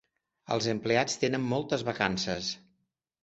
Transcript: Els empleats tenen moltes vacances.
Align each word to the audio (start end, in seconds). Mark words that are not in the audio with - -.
Els 0.53 0.67
empleats 0.71 1.19
tenen 1.25 1.45
moltes 1.51 1.85
vacances. 1.91 2.51